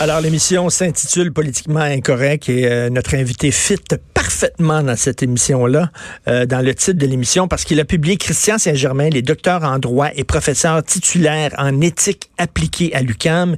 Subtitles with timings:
[0.00, 3.80] Alors, l'émission s'intitule Politiquement incorrect et euh, notre invité fit
[4.18, 5.92] parfaitement dans cette émission-là,
[6.26, 9.78] euh, dans le titre de l'émission, parce qu'il a publié Christian Saint-Germain, les docteurs en
[9.78, 13.56] droit et professeur titulaire en éthique appliquée à l'UCAM.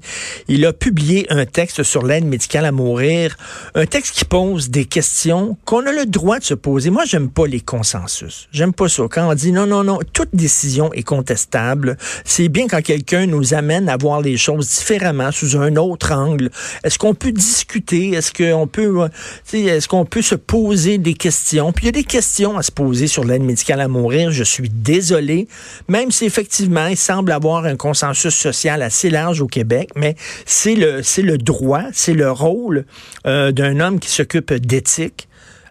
[0.49, 3.39] Il a publié un texte sur l'aide médicale à mourir,
[3.75, 6.91] un texte qui pose des questions qu'on a le droit de se poser.
[6.91, 8.47] Moi, j'aime pas les consensus.
[8.53, 9.05] J'aime pas ça.
[9.11, 11.97] Quand on dit non, non, non, toute décision est contestable,
[12.27, 16.51] c'est bien quand quelqu'un nous amène à voir les choses différemment, sous un autre angle
[16.85, 18.11] est-ce qu'on peut discuter?
[18.11, 19.09] Est-ce qu'on peut, euh,
[19.53, 21.71] est-ce qu'on peut se poser des questions?
[21.71, 24.33] Puis il y a des questions à se poser sur l'aide médicale à mourir.
[24.33, 25.47] Je suis désolé,
[25.87, 30.75] même si effectivement il semble avoir un consensus social assez large au Québec, mais c'est
[30.75, 32.85] le, c'est le droit, c'est le rôle
[33.29, 35.29] euh, d'un homme qui s'occupe d'éthique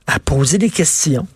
[0.07, 1.27] à poser des questions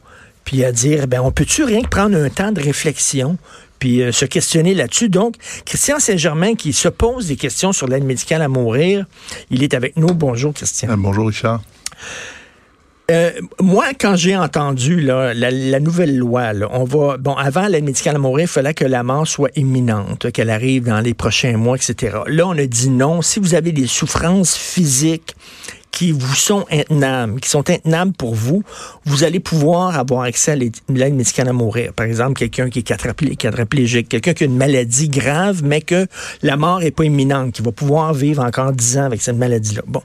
[0.45, 3.37] puis à dire, ben, on peut-tu rien que prendre un temps de réflexion
[3.77, 5.09] puis euh, se questionner là-dessus?
[5.09, 9.05] Donc, Christian Saint-Germain qui se pose des questions sur l'aide médicale à mourir,
[9.49, 10.13] il est avec nous.
[10.13, 10.91] Bonjour, Christian.
[10.91, 11.61] Euh, bonjour, Richard.
[13.11, 18.19] Euh, moi, quand j'ai entendu la, nouvelle loi, on va bon avant l'aide médicale à
[18.19, 22.19] mourir, il fallait que la mort soit imminente, qu'elle arrive dans les prochains mois, etc.
[22.27, 23.21] Là, on a dit non.
[23.21, 25.35] Si vous avez des souffrances physiques
[25.91, 28.63] qui vous sont intenables, qui sont intenables pour vous,
[29.05, 31.93] vous allez pouvoir avoir accès à l'aide médicale à mourir.
[31.93, 36.07] Par exemple, quelqu'un qui est quadriplégique, quelqu'un qui a une maladie grave, mais que
[36.41, 39.83] la mort est pas imminente, qui va pouvoir vivre encore 10 ans avec cette maladie-là.
[39.85, 40.01] Bon.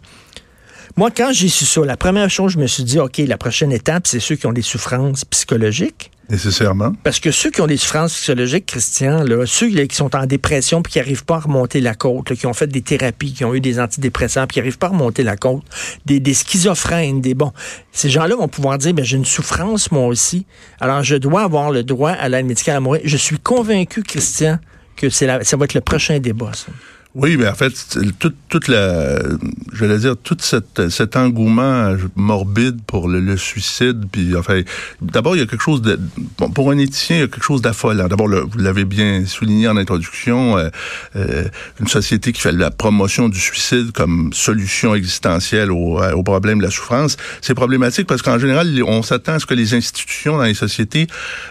[0.99, 3.71] Moi, quand j'ai su ça, la première chose, je me suis dit, OK, la prochaine
[3.71, 6.11] étape, c'est ceux qui ont des souffrances psychologiques.
[6.29, 6.93] Nécessairement.
[7.05, 10.83] Parce que ceux qui ont des souffrances psychologiques, Christian, là, ceux qui sont en dépression
[10.83, 13.55] puis qui n'arrivent pas à remonter la côte, qui ont fait des thérapies, qui ont
[13.55, 15.63] eu des antidépresseurs puis qui n'arrivent pas à remonter la côte,
[16.05, 17.53] des, des schizophrènes, des bons.
[17.93, 20.47] Ces gens-là vont pouvoir dire, ben, j'ai une souffrance moi aussi.
[20.81, 23.03] Alors, je dois avoir le droit à l'aide médicale à mourir.
[23.05, 24.59] Je suis convaincu, Christian,
[24.97, 26.51] que c'est ça va être le prochain débat.
[26.55, 26.73] Ça.
[27.15, 27.73] Oui, mais en fait,
[28.19, 29.19] toute, toute la,
[29.73, 34.61] je vais dire, tout cette, cet engouement morbide pour le, suicide, puis enfin,
[35.01, 35.99] d'abord, il y a quelque chose de,
[36.37, 38.09] bon, pour un éthicien, il y a quelque chose d'affolant.
[38.09, 40.69] D'abord, vous l'avez bien souligné en introduction, euh,
[41.17, 41.45] euh,
[41.81, 46.65] une société qui fait la promotion du suicide comme solution existentielle au, au problème de
[46.65, 50.45] la souffrance, c'est problématique parce qu'en général, on s'attend à ce que les institutions dans
[50.45, 51.07] les sociétés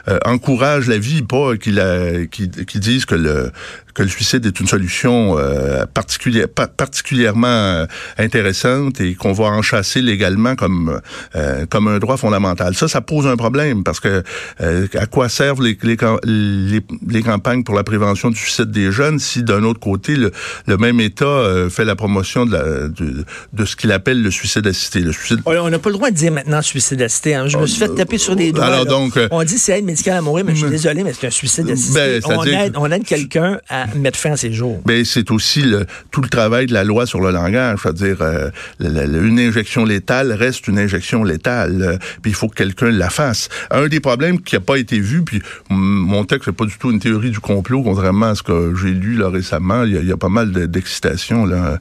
[0.08, 3.52] euh, encouragent la vie, pas qu'ils qu disent que le
[3.98, 7.86] que le suicide est une solution euh, particulière, particulièrement euh,
[8.20, 11.02] intéressante et qu'on va enchasser légalement comme
[11.36, 12.76] euh, comme un droit fondamental.
[12.76, 14.22] Ça, ça pose un problème parce que
[14.60, 19.42] à quoi servent les, les, les, campagnes pour la prévention du suicide des jeunes si
[19.42, 20.32] d'un autre côté le,
[20.68, 24.68] le même État fait la promotion de, la, de, de ce qu'il appelle le suicide
[24.68, 25.00] assisté.
[25.00, 25.40] Le suicide.
[25.46, 27.34] On n'a pas le droit de dire maintenant suicide assisté.
[27.34, 27.48] Hein.
[27.48, 28.66] Je me suis fait taper sur les doigts.
[28.66, 31.28] Alors donc, on dit c'est aide médicale à mourir, mais je suis désolé, mais c'est
[31.28, 32.00] un suicide assisté.
[32.00, 34.82] Ben, on, aide, on aide quelqu'un à mettre fin à ses jours.
[34.86, 35.64] Mais c'est aussi
[36.12, 37.80] tout le travail de la loi sur le langage.
[37.82, 38.50] C'est-à-dire, euh,
[38.80, 41.82] une injection létale reste une injection létale.
[41.82, 43.50] Euh, puis il faut que quelqu'un la fasse.
[43.72, 46.92] Un des problèmes qui n'a pas été vu, puis mon texte n'est pas du tout
[46.92, 49.84] une théorie du complot, contrairement à ce que j'ai lu là, récemment.
[49.84, 51.78] Il y, a, pas mal d'excitation euh,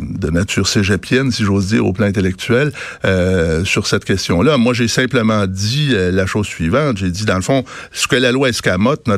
[0.00, 2.72] de nature cégepienne, si j'ose dire, au plan intellectuel,
[3.04, 4.56] euh, sur cette question-là.
[4.56, 6.98] Moi, j'ai simplement dit la chose suivante.
[6.98, 9.08] J'ai dit, dans le fond, ce que la loi escamote,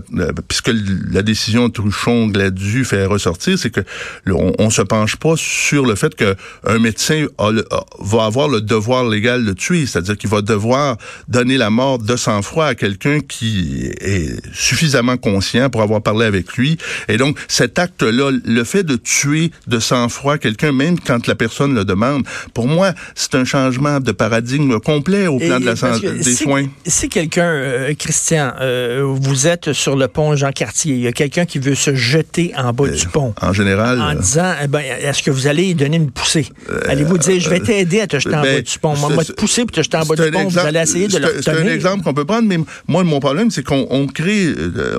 [0.48, 0.70] puisque
[1.10, 1.72] la décision de
[2.04, 3.80] Truchon Gladu fait ressortir, c'est que
[4.26, 6.34] on, on, se penche pas sur le fait que
[6.66, 10.96] un médecin va avoir le devoir légal de tuer, c'est-à-dire qu'il va devoir
[11.28, 16.54] donner la mort de sang-froid à quelqu'un qui est suffisamment conscient pour avoir parlé avec
[16.54, 16.76] lui.
[17.08, 21.74] Et donc cet acte-là, le fait de tuer de sang-froid quelqu'un, même quand la personne
[21.74, 26.10] le demande, pour moi, c'est un changement de paradigme complet au plan de la santé,
[26.10, 26.66] des soins.
[26.86, 31.12] Si quelqu'un, euh, Christian, euh, vous êtes sur le pont Jean Cartier, il y a
[31.12, 33.34] quelqu'un qui veut se jeter en bas du pont.
[33.40, 34.00] En général.
[34.00, 36.46] En euh, disant, eh ben, est-ce que vous allez donner une poussée?
[36.70, 38.96] Euh, Allez-vous dire, je vais euh, t'aider à te jeter en ben, bas du pont.
[38.96, 41.18] Moi, moi, te pousser pour te jeter en bas du pont, vous allez essayer de
[41.18, 42.58] le C'est un exemple qu'on peut prendre, mais
[42.88, 44.54] moi, mon problème, c'est qu'on crée,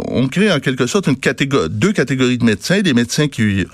[0.08, 2.82] on crée en quelque sorte une catégorie, deux catégories de médecins.
[2.82, 3.66] Des médecins qui,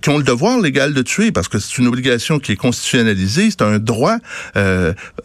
[0.00, 3.50] qui ont le devoir légal de tuer, parce que c'est une obligation qui est constitutionnalisée,
[3.50, 4.18] c'est un droit.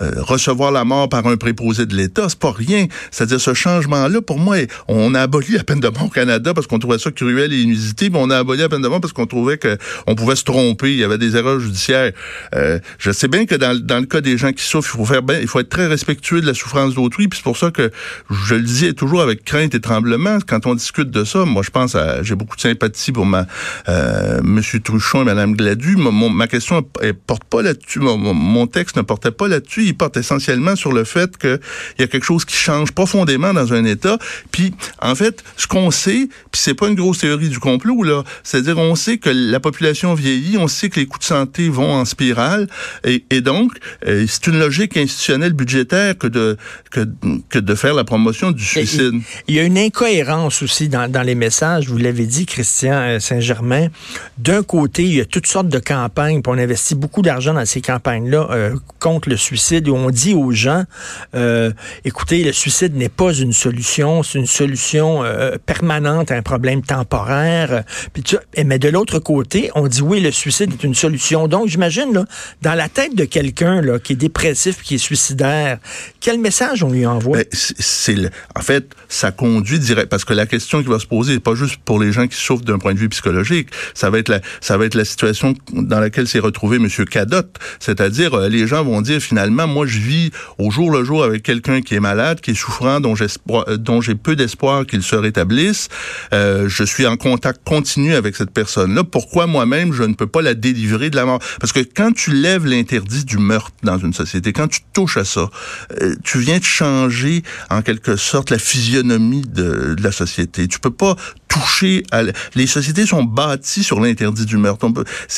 [0.02, 2.88] recevoir la mort par un préposé de l'État, c'est pas rien.
[3.12, 6.66] C'est-à-dire, ce changement-là, pour moi, on a aboli la peine de mort au Canada parce
[6.66, 9.26] qu'on trouvait ça cruel inusité, mais on a aboli la peine de mort parce qu'on
[9.26, 12.14] trouvait qu'on pouvait se tromper, il y avait des erreurs judiciaires.
[12.56, 15.22] Euh, je sais bien que dans, le cas des gens qui souffrent, il faut faire
[15.22, 17.92] bien, il faut être très respectueux de la souffrance d'autrui, puis c'est pour ça que
[18.30, 21.44] je le disais toujours avec crainte et tremblement quand on discute de ça.
[21.46, 23.46] Moi, je pense j'ai beaucoup de sympathie pour ma
[23.90, 25.98] euh, Monsieur Truchon et Madame Gladu.
[25.98, 28.00] ma question elle porte pas là-dessus.
[28.00, 29.84] Mon, mon, texte ne portait pas là-dessus.
[29.84, 31.60] Il porte essentiellement sur le fait qu'il
[32.00, 34.18] y a quelque chose qui change profondément dans un État.
[34.52, 38.24] Puis, en fait, ce qu'on sait, puis c'est pas une grosse théorie du complot, là.
[38.44, 41.92] C'est-à-dire, on sait que la population vieillit, on sait que les coûts de santé vont
[42.02, 42.68] en spirale,
[43.04, 43.72] et, et donc,
[44.08, 46.58] euh, c'est une logique institutionnelle budgétaire que de,
[46.92, 47.02] que,
[47.50, 49.16] que de faire la promotion du suicide.
[49.48, 53.20] Il, y a une incohérence aussi dans, dans les messages, vous l'avez dit, Christian euh,
[53.20, 53.88] Saint-Germain.
[54.38, 57.66] D'un côté, il y a toutes sortes de campagnes, puis on investit beaucoup d'argent dans
[57.66, 60.84] ces campagnes-là euh, contre le suicide, où on dit aux gens,
[61.34, 61.72] euh,
[62.04, 66.82] écoutez, le suicide n'est pas une solution, c'est une solution euh, permanente à un problème
[66.82, 67.15] temporaire.
[68.14, 71.48] Puis tu, mais de l'autre côté, on dit oui, le suicide est une solution.
[71.48, 72.26] Donc, j'imagine, là,
[72.62, 75.80] dans la tête de quelqu'un là, qui est dépressif, qui est suicidaire,
[76.20, 77.38] quel message on lui envoie?
[77.38, 78.16] Ben, c'est
[78.56, 81.56] en fait, ça conduit direct, parce que la question qui va se poser n'est pas
[81.56, 84.42] juste pour les gens qui souffrent d'un point de vue psychologique, ça va être la,
[84.62, 86.88] ça va être la situation dans laquelle s'est retrouvé M.
[87.06, 87.42] Cadot,
[87.80, 91.44] c'est-à-dire euh, les gens vont dire finalement, moi je vis au jour le jour avec
[91.44, 95.16] quelqu'un qui est malade, qui est souffrant, dont euh, dont j'ai peu d'espoir qu'il se
[95.16, 95.90] rétablisse.
[96.34, 99.04] Euh, je suis en contact continu avec cette personne-là.
[99.04, 101.40] Pourquoi moi-même je ne peux pas la délivrer de la mort?
[101.60, 105.26] Parce que quand tu lèves l'interdit du meurtre dans une société, quand tu touches à
[105.26, 105.50] ça,
[106.02, 110.68] euh, tu viens de changer en quelque sorte la physionomie de, de la société.
[110.68, 111.16] Tu peux pas
[111.48, 112.24] toucher à...
[112.56, 114.88] Les sociétés sont bâties sur l'interdit du meurtre.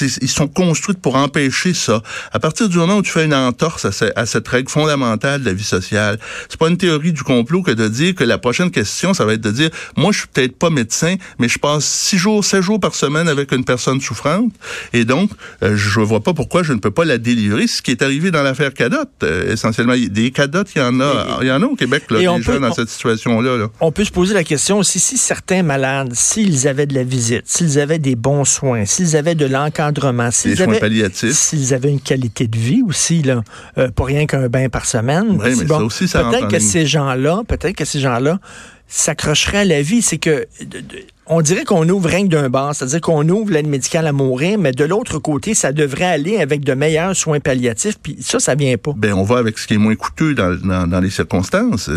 [0.01, 2.01] Ils sont construites pour empêcher ça.
[2.31, 5.53] À partir du moment où tu fais une entorse à, cette règle fondamentale de la
[5.53, 6.19] vie sociale,
[6.49, 9.33] c'est pas une théorie du complot que de dire que la prochaine question, ça va
[9.33, 12.61] être de dire, moi, je suis peut-être pas médecin, mais je passe six jours, sept
[12.61, 14.51] jours par semaine avec une personne souffrante,
[14.93, 15.31] et donc,
[15.63, 17.67] euh, je vois pas pourquoi je ne peux pas la délivrer.
[17.67, 19.95] Ce qui est arrivé dans l'affaire Cadotte, euh, essentiellement.
[19.97, 22.59] Des Cadottes, il y en a, il y en a au Québec, là, des gens
[22.59, 23.57] dans cette situation-là.
[23.57, 23.67] Là.
[23.79, 27.43] On peut se poser la question aussi, si certains malades s'ils avaient de la visite,
[27.45, 32.47] s'ils avaient des bons soins, s'ils avaient de l'encadrement, s'ils avaient, s'ils avaient une qualité
[32.47, 33.43] de vie aussi, là,
[33.77, 35.37] euh, pour rien qu'un bain par semaine.
[35.37, 38.39] peut-être que ces gens-là, peut-être que ces gens-là
[38.87, 40.01] s'accrocheraient à la vie.
[40.01, 40.47] C'est que
[41.29, 44.57] on dirait qu'on ouvre rien que d'un bar, c'est-à-dire qu'on ouvre l'aide médicale à mourir,
[44.57, 48.55] mais de l'autre côté, ça devrait aller avec de meilleurs soins palliatifs, puis ça, ça
[48.55, 48.93] vient pas.
[48.95, 51.89] Ben, on va avec ce qui est moins coûteux dans, dans, les circonstances.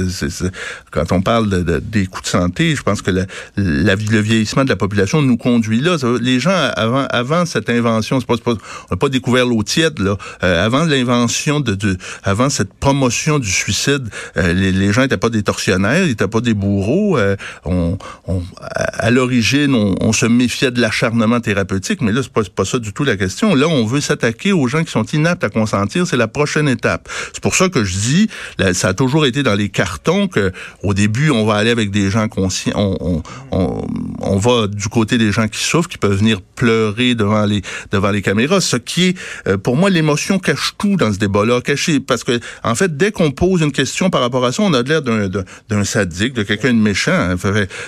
[0.91, 4.65] quand on parle de, des coûts de santé, je pense que la, la, le vieillissement
[4.65, 5.97] de la population nous conduit là.
[6.21, 10.17] Les gens, avant, avant cette invention, pas, pas, on n'a pas découvert l'eau tiède, là.
[10.43, 15.17] Euh, avant l'invention de, de, avant cette promotion du suicide, euh, les, les, gens n'étaient
[15.17, 17.19] pas des tortionnaires, ils n'étaient pas des bourreaux.
[17.19, 22.43] Euh, on, on, à l'origine, on, se méfiait de l'acharnement thérapeutique, mais là, c'est pas,
[22.43, 23.55] pas ça du tout la question.
[23.55, 26.06] Là, on veut s'attaquer aux gens qui sont inaptes à consentir.
[26.06, 27.08] C'est la prochaine étape.
[27.32, 28.28] C'est pour ça que je dis,
[28.72, 30.52] ça a toujours été dans les cartons que,
[30.82, 32.72] au début, on va aller avec des gens conscients.
[32.75, 33.22] On,
[33.52, 33.87] on,
[34.20, 37.61] on, va du côté des gens qui souffrent, qui peuvent venir pleurer devant les
[37.93, 38.61] devant les caméras.
[38.62, 42.40] Ce qui est, euh, pour moi, l'émotion cache tout dans ce débat-là, caché parce que,
[42.64, 45.28] en fait, dès qu'on pose une question par rapport à ça, on a l'air d'un
[45.69, 47.12] d'un sadique, de quelqu'un de méchant.
[47.12, 47.37] Hein.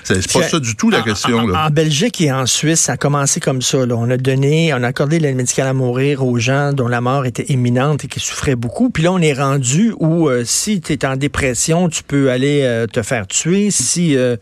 [0.05, 1.22] C'est pas ça du tout la question.
[1.29, 3.79] En, Belgique et en Suisse, ça a commencé comme ça.
[3.79, 7.27] On a donné, on a accordé l'aide médicale à mourir aux gens dont la mort
[7.27, 8.91] était imminente et qui souffraient beaucoup.
[8.91, 12.63] Puis là, on est rendu où euh, si tu es en dépression, tu peux aller
[12.63, 13.71] euh, te faire tuer.
[13.71, 14.39] Si il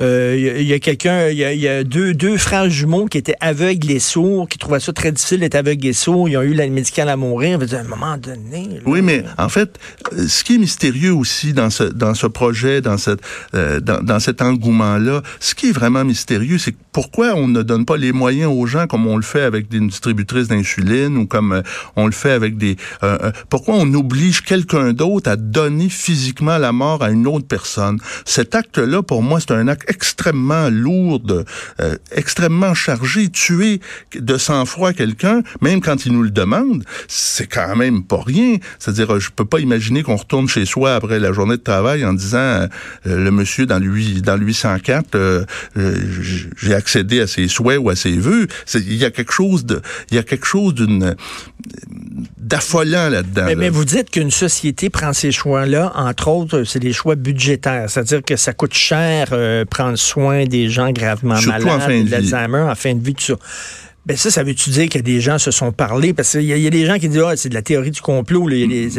[0.00, 4.00] euh, y, a, quelqu'un, il y a, deux, deux frères jumeaux qui étaient aveugles et
[4.00, 7.08] sourds, qui trouvaient ça très difficile d'être aveugles et sourds, ils ont eu l'aide médicale
[7.08, 7.58] à mourir.
[7.60, 8.80] À un moment donné.
[8.86, 9.78] oui, mais en fait,
[10.26, 13.20] ce qui est mystérieux aussi dans ce dans ce projet, dans cette
[13.52, 16.21] dans, dans cet engouement-là, ce qui est vraiment mystérieux
[16.58, 19.68] c'est pourquoi on ne donne pas les moyens aux gens comme on le fait avec
[19.68, 21.62] des distributrices d'insuline ou comme euh,
[21.96, 22.76] on le fait avec des...
[23.02, 27.46] Euh, euh, pourquoi on oblige quelqu'un d'autre à donner physiquement la mort à une autre
[27.46, 27.98] personne?
[28.24, 31.22] Cet acte-là, pour moi, c'est un acte extrêmement lourd,
[32.12, 33.28] extrêmement chargé.
[33.28, 33.80] Tuer
[34.14, 38.56] de sang-froid quelqu'un, même quand il nous le demande, c'est quand même pas rien.
[38.78, 42.12] C'est-à-dire, je peux pas imaginer qu'on retourne chez soi après la journée de travail en
[42.12, 42.66] disant,
[43.04, 45.46] le monsieur dans, lui, dans 804,
[46.56, 48.46] j'ai accédé à ses souhaits ou à ses vœux.
[48.74, 51.14] Il y a quelque chose de, il y a quelque chose d'une
[52.38, 53.46] d'affolant là-dedans.
[53.56, 58.22] Mais, vous dites qu'une société prend ces choix-là, entre autres, c'est des choix budgétaires, c'est-à-dire
[58.22, 62.60] que ça coûte cher euh, prendre soin des gens gravement malades, en fin de l'Alzheimer,
[62.60, 63.34] en fin de vie, tout ça.
[64.04, 66.12] Ben ça, ça veut-tu dire que des gens se sont parlé?
[66.12, 68.00] Parce qu'il y, y, a des gens qui disent, ah, c'est de la théorie du
[68.00, 68.48] complot.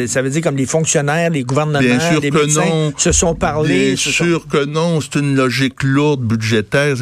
[0.07, 3.87] ça veut dire comme les fonctionnaires, les gouvernements, les médecins se sont parlé.
[3.87, 5.01] Bien sûr que non.
[5.01, 6.95] C'est une logique lourde, budgétaire.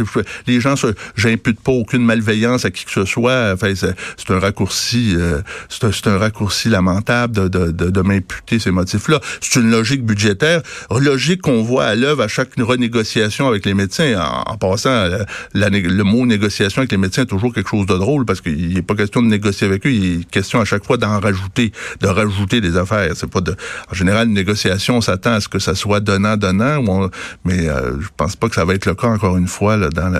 [0.48, 0.74] Les gens,
[1.15, 3.51] j'impute pas aucune malveillance à qui que ce soit.
[3.53, 8.72] Enfin, c'est un raccourci, euh, c'est un, raccourci lamentable de, de, de, de m'imputer ces
[8.72, 9.20] motifs-là.
[9.41, 14.20] C'est une logique budgétaire, logique qu'on voit à l'œuvre à chaque renégociation avec les médecins.
[14.48, 15.08] En, passant,
[15.53, 18.74] la, le mot négociation avec les médecins est toujours quelque chose de drôle parce qu'il
[18.74, 21.72] n'est pas question de négocier avec eux, il est question à chaque fois d'en rajouter,
[22.02, 23.12] de rajouter des affaires.
[23.16, 23.56] C'est pas de,
[23.92, 27.10] en général, une négociation, on s'attend à ce que ça soit donnant-donnant,
[27.46, 29.90] mais euh, je pense pas que ça va être le cas encore une fois là,
[29.90, 30.12] dans,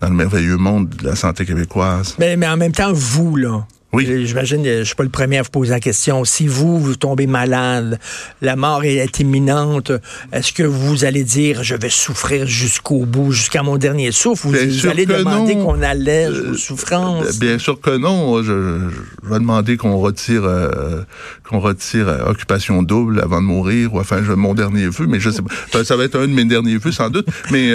[0.00, 2.16] dans le merveilleux monde de la santé québécoise.
[2.18, 4.26] Mais, mais en même temps, vous, là, oui.
[4.26, 6.24] J'imagine, je suis pas le premier à vous poser la question.
[6.24, 7.98] Si vous, vous tombez malade,
[8.40, 9.90] la mort est imminente,
[10.32, 14.50] est-ce que vous allez dire, je vais souffrir jusqu'au bout, jusqu'à mon dernier souffle, ou
[14.50, 17.38] vous allez demander qu'on allège vos euh, souffrances?
[17.40, 18.42] Bien sûr que non.
[18.44, 18.90] Je,
[19.24, 21.02] vais demander qu'on retire, euh,
[21.48, 25.30] qu'on retire euh, occupation double avant de mourir, ou enfin, mon dernier vœu, mais je
[25.30, 25.84] sais pas.
[25.84, 27.26] Ça va être un de mes derniers vœux, sans doute.
[27.50, 27.72] Mais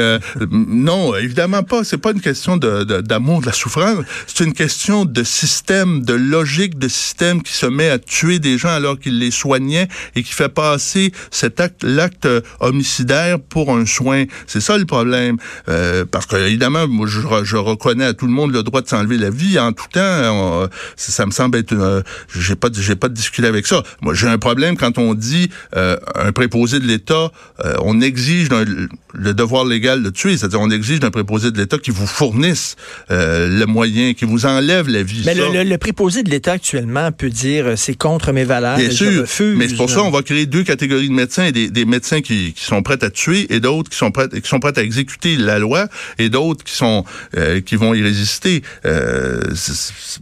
[0.49, 1.83] non, évidemment pas.
[1.83, 4.05] C'est pas une question d'amour de, d'amour de la souffrance.
[4.27, 8.57] C'est une question de système de logique de système qui se met à tuer des
[8.57, 12.27] gens alors qu'il les soignait et qui fait passer cet acte, l'acte
[12.59, 14.25] homicidaire pour un soin.
[14.47, 15.37] C'est ça le problème.
[15.67, 18.87] Euh, parce que évidemment, moi, je, je, reconnais à tout le monde le droit de
[18.87, 20.69] s'enlever la vie en tout temps.
[20.95, 22.01] ça, me semble être, euh,
[22.33, 23.83] j'ai pas, j'ai pas de discuter avec ça.
[24.01, 27.31] Moi, j'ai un problème quand on dit euh, un préposé de l'État,
[27.63, 31.77] euh, on exige le devoir légal de tuer, c'est-à-dire on exige d'un préposé de l'État
[31.77, 32.75] qui vous fournisse
[33.09, 35.23] le moyen, qui vous enlève la vie.
[35.25, 38.77] Mais le, le, le préposé de l'État actuellement peut dire euh, c'est contre mes valeurs.
[38.77, 39.23] Bien sûr,
[39.55, 42.51] mais c'est pour ça qu'on va créer deux catégories de médecins, des, des médecins qui,
[42.51, 45.37] qui, sont prêts à tuer et d'autres qui sont prêts qui sont prêts à exécuter
[45.37, 45.87] la loi
[46.19, 47.05] et d'autres qui sont
[47.37, 48.61] euh, qui vont y résister.
[48.85, 49.39] Euh,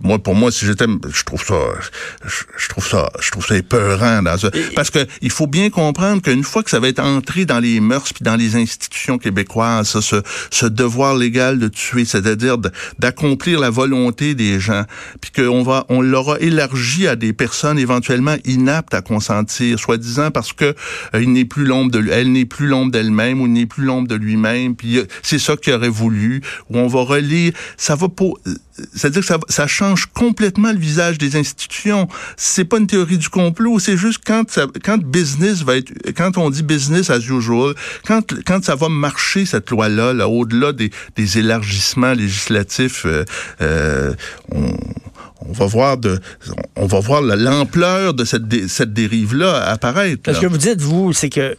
[0.03, 1.55] moi, pour moi, si j'étais, je trouve ça,
[2.23, 6.21] je, trouve ça, je trouve ça épeurant dans ça, parce que il faut bien comprendre
[6.21, 9.89] qu'une fois que ça va être entré dans les mœurs puis dans les institutions québécoises,
[9.89, 10.17] ça, ce,
[10.51, 12.57] ce devoir légal de tuer, c'est-à-dire
[12.99, 14.83] d'accomplir la volonté des gens,
[15.19, 20.53] puis qu'on va, on l'aura élargi à des personnes éventuellement inaptes à consentir, soi-disant parce
[20.53, 20.65] que
[21.15, 23.83] euh, il n'est plus l'ombre de, elle n'est plus l'ombre d'elle-même ou il n'est plus
[23.83, 24.75] l'ombre de lui-même.
[24.75, 26.41] Puis euh, c'est ça qu'il aurait voulu.
[26.69, 28.53] Ou on va relire, ça va pour, euh,
[28.93, 32.07] c'est-à-dire que ça, ça, change complètement le visage des institutions.
[32.37, 36.37] C'est pas une théorie du complot, c'est juste quand ça, quand business va être, quand
[36.37, 40.89] on dit business as usual, quand quand ça va marcher cette loi-là, là, au-delà des,
[41.15, 43.05] des élargissements législatifs,
[43.61, 44.13] euh,
[44.51, 44.75] on,
[45.47, 46.19] on va voir de,
[46.75, 50.33] on va voir l'ampleur de cette, cette dérive-là apparaître.
[50.33, 51.57] Ce que vous dites, vous, c'est que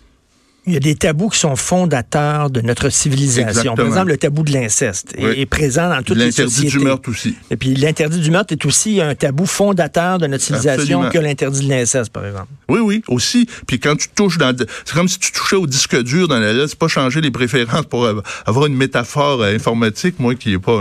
[0.67, 3.75] il y a des tabous qui sont fondateurs de notre civilisation.
[3.75, 6.45] Par exemple, le tabou de l'inceste est, présent dans toutes les sociétés.
[6.45, 7.37] L'interdit du meurtre aussi.
[7.51, 11.67] Et puis l'interdit du meurtre est aussi un tabou fondateur de notre civilisation que l'interdit
[11.67, 12.49] de l'inceste, par exemple.
[12.69, 13.47] Oui, oui, aussi.
[13.67, 14.57] Puis quand tu touches dans...
[14.85, 16.69] C'est comme si tu touchais au disque dur dans la lettre.
[16.69, 18.09] C'est pas changer les préférences pour
[18.47, 20.81] avoir une métaphore euh, informatique, moi qui n'ai pas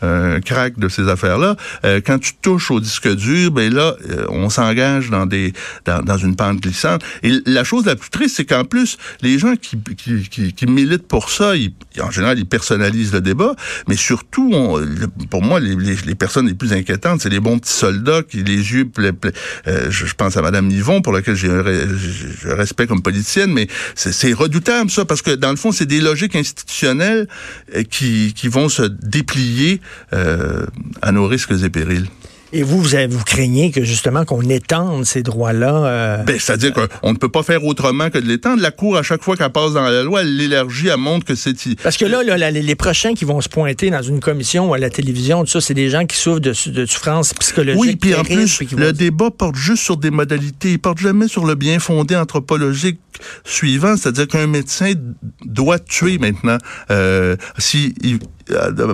[0.00, 1.56] un, crack de ces affaires-là.
[1.84, 5.52] Euh, quand tu touches au disque dur, ben là, euh, on s'engage dans des
[5.84, 7.02] dans, dans une pente glissante.
[7.22, 11.06] Et la chose la plus triste, c'est qu'en plus, les gens qui, qui, qui, militent
[11.06, 13.54] pour ça, ils, en général, ils personnalisent le débat,
[13.88, 14.52] mais surtout,
[15.30, 18.72] pour moi, les, les, personnes les plus inquiétantes, c'est les bons petits soldats qui, les
[18.72, 21.62] yeux, euh, je, pense à Madame Yvon, pour laquelle j'ai un,
[22.54, 26.36] respect comme politicienne, mais c'est redoutable, ça, parce que dans le fond, c'est des logiques
[26.36, 27.28] institutionnelles
[27.74, 29.80] euh, qui, qui vont se déplier
[30.12, 30.66] euh,
[31.00, 32.08] à nos risques et périls.
[32.52, 35.86] Et vous, vous, avez, vous craignez que justement qu'on étende ces droits-là?
[35.86, 38.60] Euh, ben, C'est-à-dire qu'on ne peut pas faire autrement que de l'étendre.
[38.60, 41.34] La Cour, à chaque fois qu'elle passe dans la loi, elle l'élargit, elle montre que
[41.34, 41.54] c'est...
[41.82, 44.78] Parce que là, là, les prochains qui vont se pointer dans une commission ou à
[44.78, 47.80] la télévision, tout ça, c'est des gens qui souffrent de, de souffrance psychologique.
[47.80, 50.72] Oui, puis en plus, le débat porte juste sur des modalités.
[50.72, 52.98] Il porte jamais sur le bien fondé anthropologique
[53.44, 54.92] suivant, c'est-à-dire qu'un médecin
[55.44, 56.58] doit tuer maintenant.
[56.90, 58.18] Euh, si il, euh,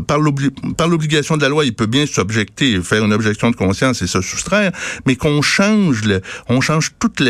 [0.07, 4.07] par l'obligation de la loi, il peut bien s'objecter, faire une objection de conscience et
[4.07, 4.73] se soustraire,
[5.07, 7.23] mais qu'on change, le, on change toute,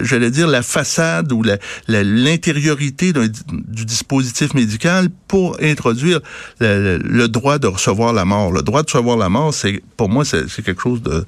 [0.00, 1.42] j'allais dire, la façade ou
[1.88, 6.20] l'intériorité du dispositif médical pour introduire
[6.60, 8.52] le, droit de recevoir la mort.
[8.52, 11.24] Le droit de recevoir la mort, c'est pour moi, c'est quelque chose de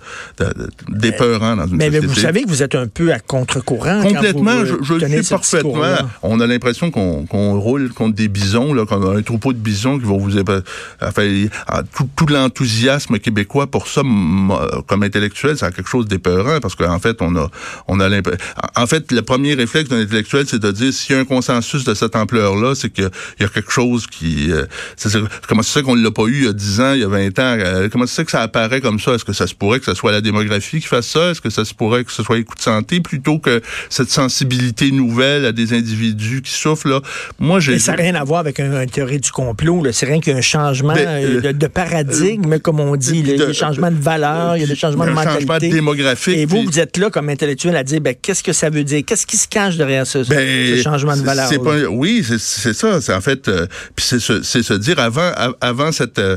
[0.88, 2.00] d'épeurant dans une mais, société.
[2.00, 4.02] Mais vous savez que vous êtes un peu à contre-courant.
[4.02, 5.96] Complètement, je, je le suis parfaitement.
[6.22, 10.04] On a l'impression qu'on roule contre des bisons, là, comme un troupeau de bisons qui
[10.04, 10.36] vont vous
[11.00, 11.46] enfin,
[11.94, 14.02] tout, tout l'enthousiasme québécois pour ça,
[14.86, 17.48] comme intellectuel, c'est quelque chose d'épeurant parce qu'en fait, on a,
[17.86, 18.08] on a
[18.76, 21.84] En fait, le premier réflexe d'un intellectuel, c'est de dire s'il y a un consensus
[21.84, 24.50] de cette ampleur-là, c'est qu'il y a quelque chose qui.
[24.50, 24.66] Euh,
[25.46, 27.08] comment c'est ça qu'on l'a pas eu il y a 10 ans, il y a
[27.08, 27.56] 20 ans?
[27.58, 29.12] Euh, comment c'est que ça apparaît comme ça?
[29.12, 31.30] Est-ce que ça se pourrait que ce soit la démographie qui fasse ça?
[31.30, 34.10] Est-ce que ça se pourrait que ce soit les coûts de santé plutôt que cette
[34.10, 36.88] sensibilité nouvelle à des individus qui souffrent?
[36.88, 37.00] Là?
[37.38, 37.72] Moi, j'ai.
[37.72, 39.84] Mais ça n'a rien à voir avec une théorie du complot.
[39.92, 43.18] C'est rien qu'un un changement Ben, de, de paradigme, euh, comme on dit.
[43.20, 45.40] Il y a des changements de valeurs, il y a des changements de mentalité.
[45.46, 46.36] changement démographique.
[46.36, 48.84] Et vous, puis- vous êtes là comme intellectuel à dire, ben, qu'est-ce que ça veut
[48.84, 49.02] dire?
[49.06, 51.48] Qu'est-ce qui se cache derrière ce, ce Ben, changement de valeur?
[51.48, 53.00] c'est pas oui, c'est- ça.
[53.00, 53.66] C'est en fait, euh,
[53.96, 56.36] puis c'est se, dire avant, av- avant cette euh,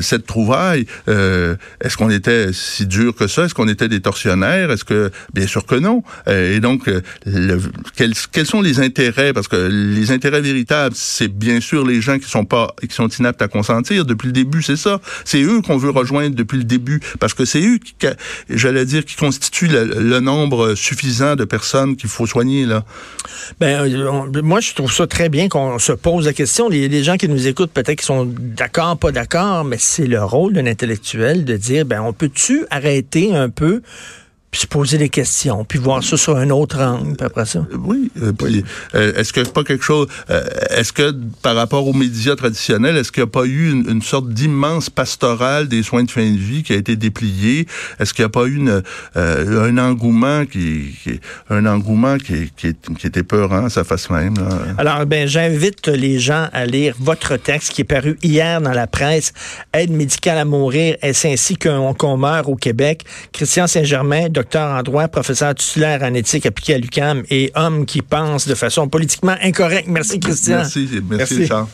[0.00, 3.44] cette trouvaille, euh, est-ce qu'on était si dur que ça?
[3.44, 4.70] Est-ce qu'on était des tortionnaires?
[4.70, 6.02] Est-ce que bien sûr que non.
[6.28, 6.86] Et donc,
[7.26, 7.60] le-
[7.96, 9.32] quels, quels sont les intérêts?
[9.32, 13.08] Parce que les intérêts véritables, c'est bien sûr les gens qui sont pas, qui sont
[13.40, 14.04] à consentir.
[14.04, 15.00] Depuis le début, c'est ça.
[15.24, 17.94] C'est eux qu'on veut rejoindre depuis le début, parce que c'est eux qui,
[18.50, 22.84] j'allais dire, qui constituent le, nombre suffisant de personnes qu'il faut soigner là.
[23.60, 26.68] Ben, euh, on- moi, je trouve ça très bien qu'on se pose la question.
[26.68, 30.22] Les, les gens qui nous écoutent, peut-être qu'ils sont d'accord, pas d'accord, mais c'est le
[30.22, 33.82] rôle d'un intellectuel de dire, ben, on peut-tu arrêter un peu,
[34.50, 37.66] puis se poser des questions, puis voir ça sur un autre angle, puis après ça?
[37.78, 38.10] Oui.
[38.22, 42.36] euh, puis, euh, est-ce que pas quelque chose euh, Est-ce que par rapport aux médias
[42.36, 46.10] traditionnels, est-ce qu'il n'y a pas eu une, une sorte d'immense pastorale des soins de
[46.10, 47.66] fin de vie qui a été dépliée
[48.00, 48.82] Est-ce qu'il n'y a pas eu une,
[49.16, 53.84] euh, un engouement qui, qui un engouement qui, qui, est- qui était peurant à sa
[53.84, 54.48] face même là?
[54.78, 58.86] Alors, ben, j'invite les gens à lire votre texte qui est paru hier dans la
[58.86, 59.32] presse,
[59.72, 63.04] Aide médicale à mourir, est-ce ainsi qu'on qu'on meurt au Québec?
[63.32, 68.02] Christian Saint-Germain, docteur en droit, professeur titulaire en éthique appliquée à l'UQAM et homme qui
[68.02, 69.88] pense de façon politiquement incorrecte.
[69.88, 70.56] Merci, Christian.
[70.58, 71.34] Merci, merci, Merci.
[71.36, 71.68] Richard.